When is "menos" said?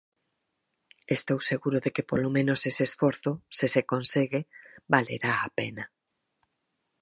2.37-2.59